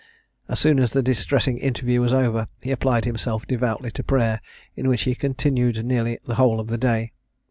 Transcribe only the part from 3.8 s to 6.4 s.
to prayer, in which he continued nearly the